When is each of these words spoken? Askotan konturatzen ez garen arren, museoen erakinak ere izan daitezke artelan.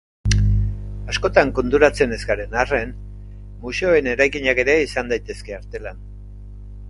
Askotan 1.11 1.51
konturatzen 1.59 2.15
ez 2.15 2.19
garen 2.31 2.55
arren, 2.63 2.95
museoen 3.65 4.11
erakinak 4.15 4.65
ere 4.65 4.77
izan 4.87 5.15
daitezke 5.15 5.57
artelan. 5.61 6.01